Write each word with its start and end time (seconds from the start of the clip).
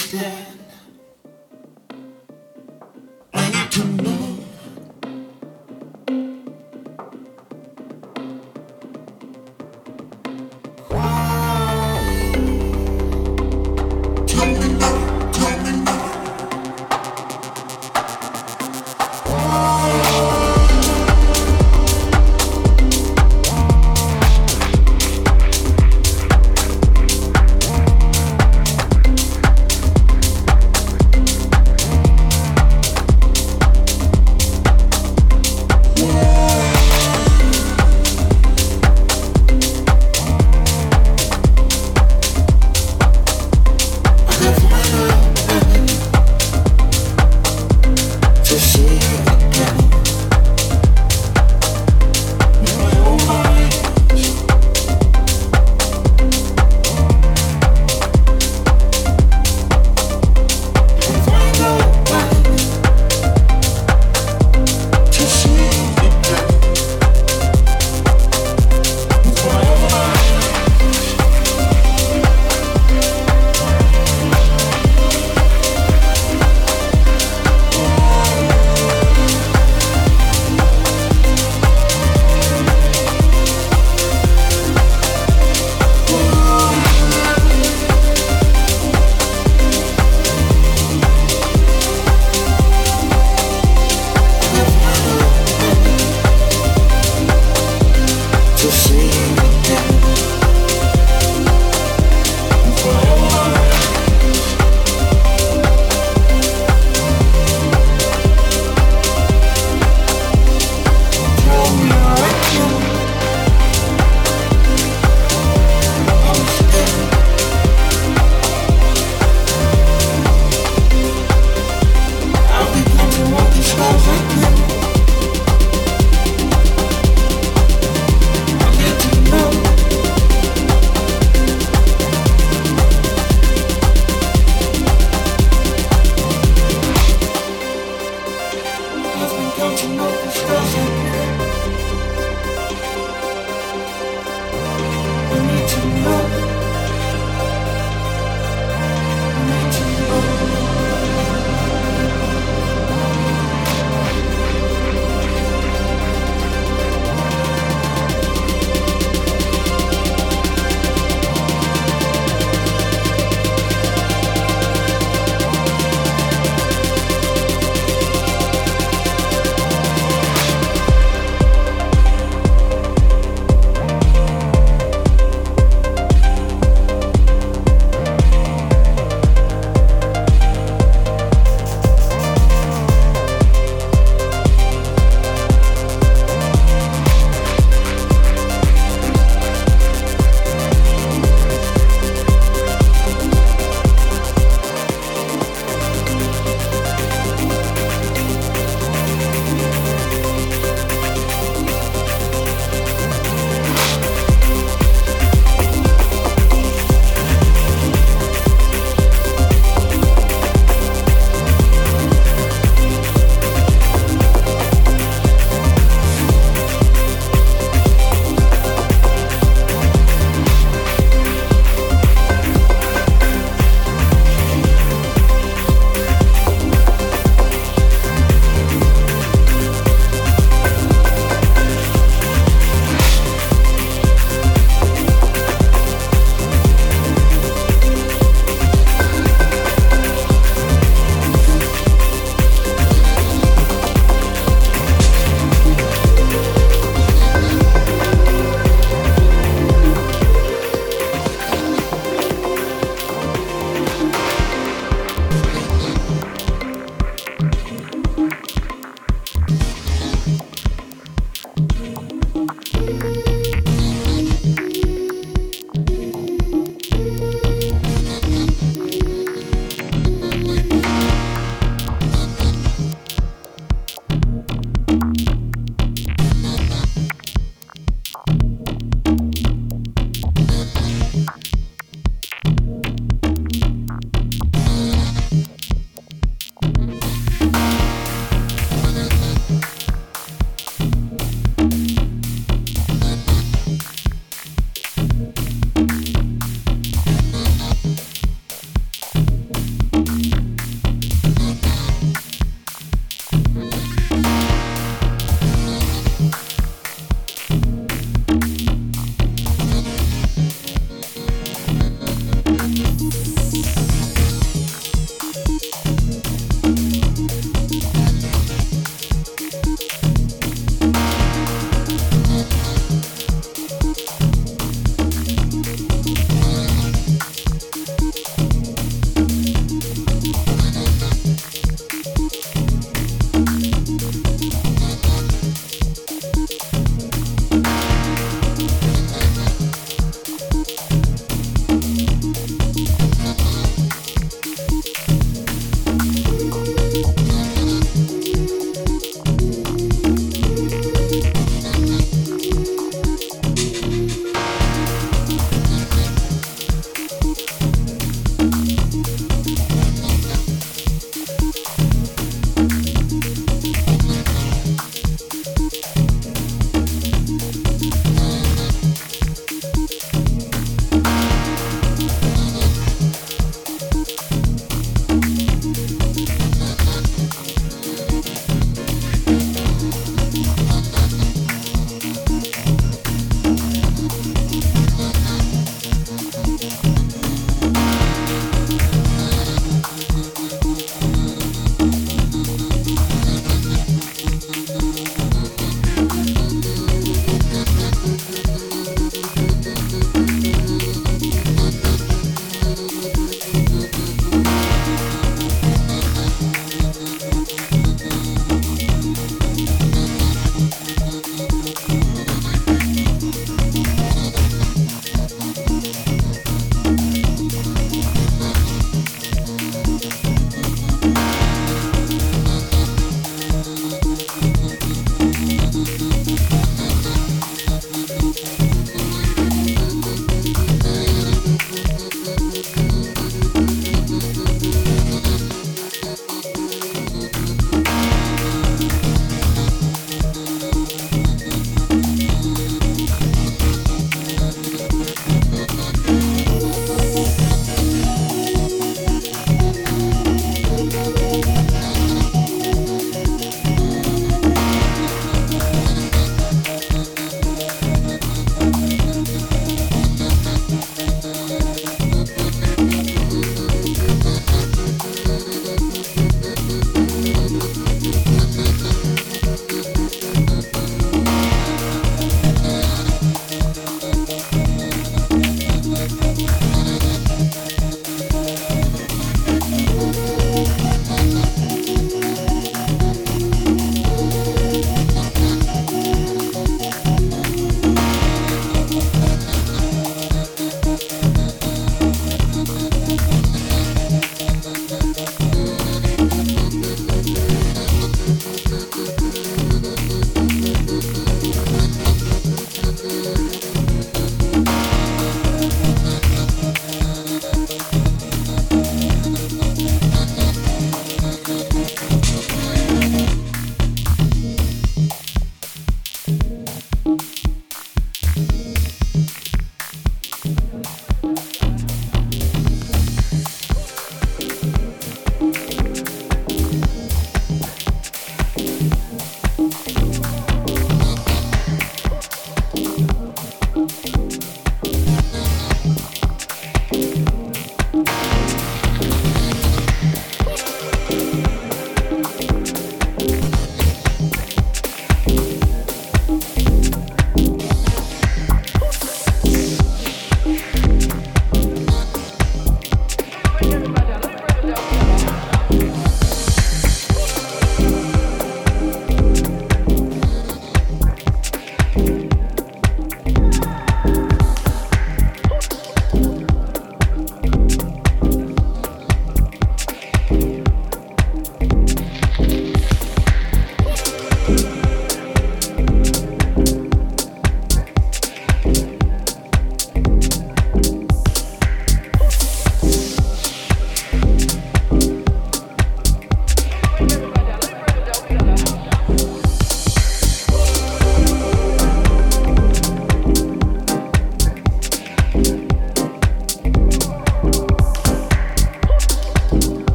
understand. 0.00 0.58
I 3.34 3.50
need 3.50 3.72
to 3.72 3.84
know. 4.02 4.09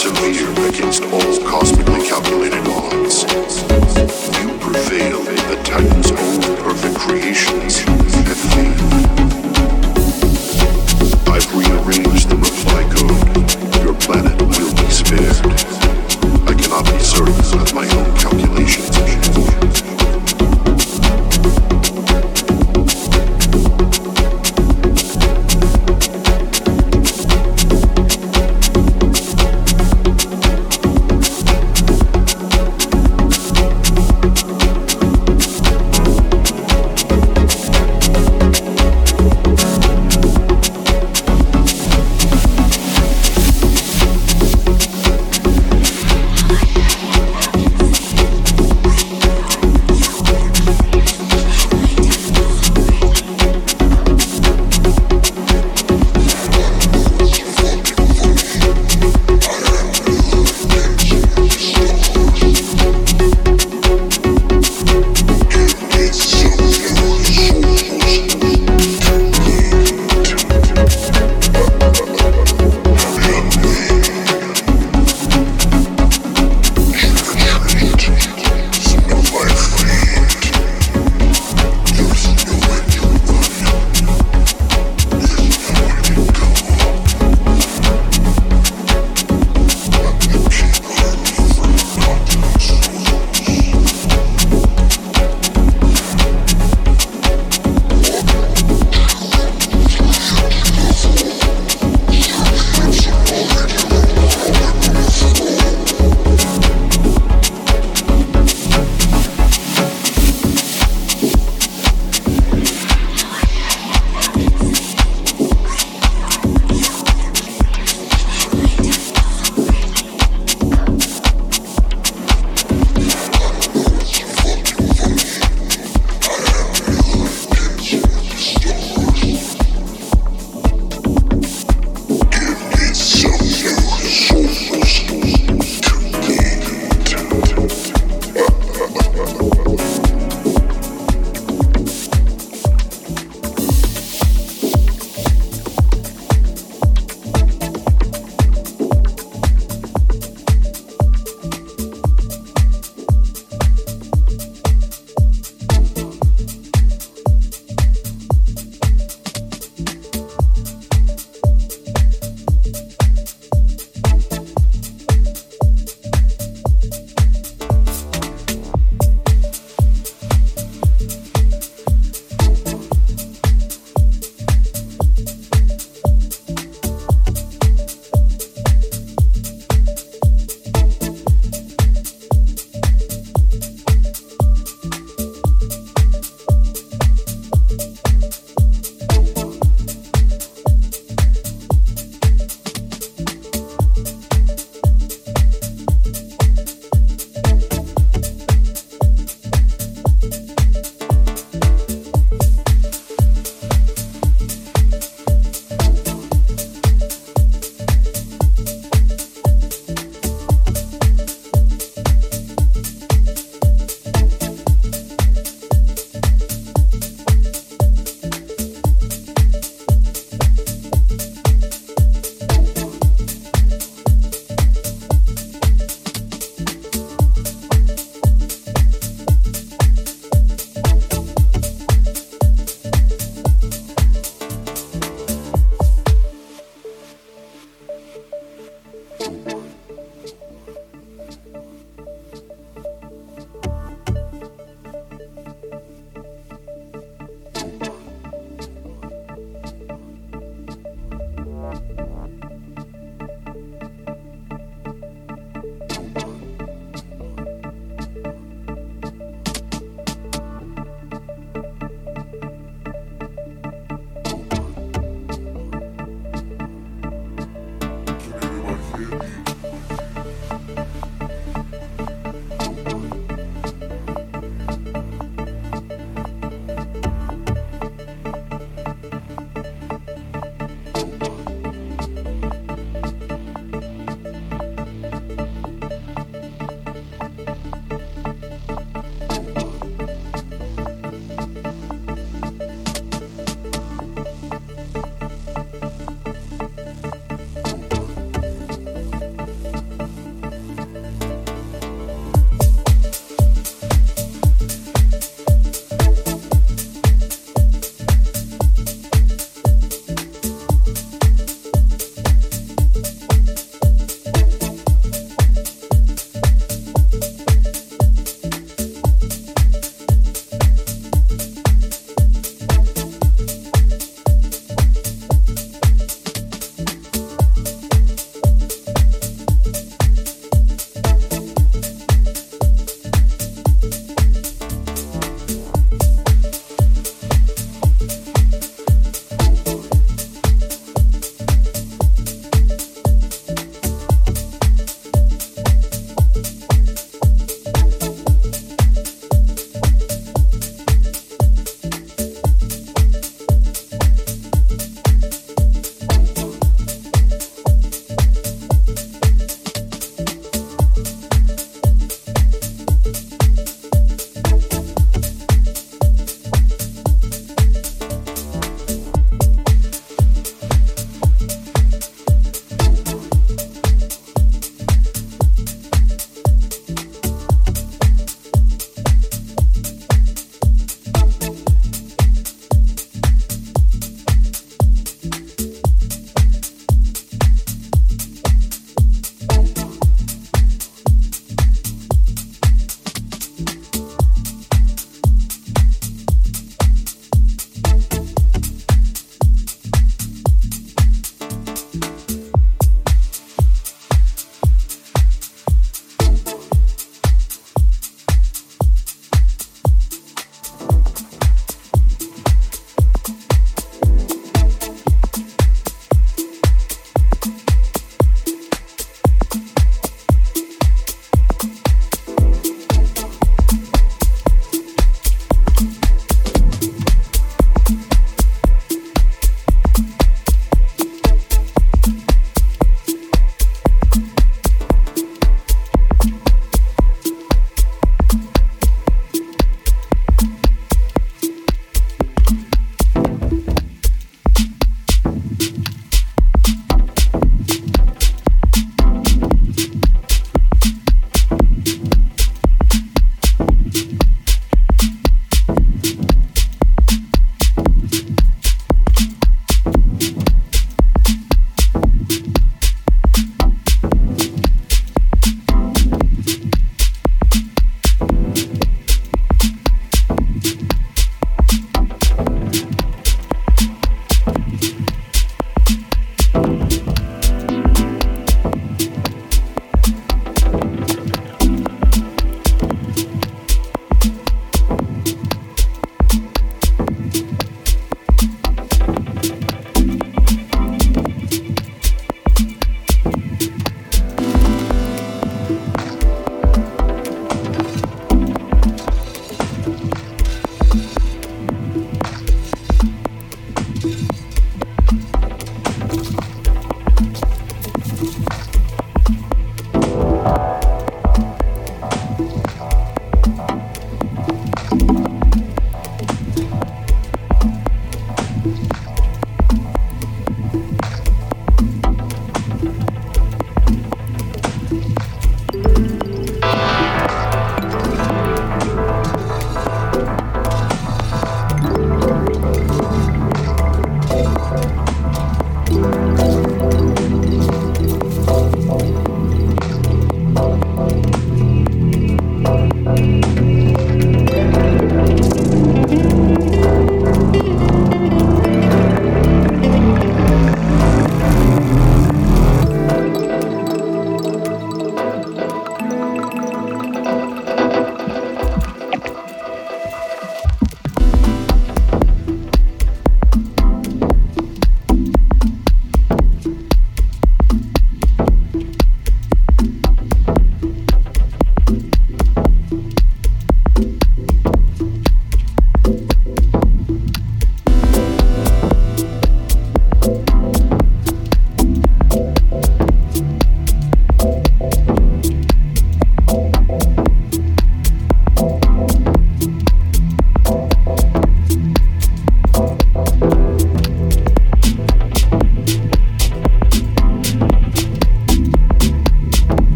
To 0.00 0.08
persevere 0.14 0.68
against 0.68 1.02
all 1.12 1.29